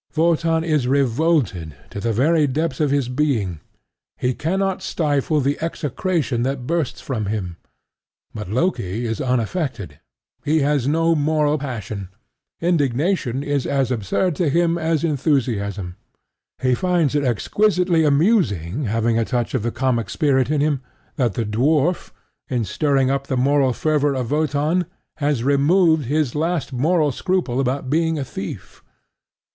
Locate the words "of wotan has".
24.15-25.43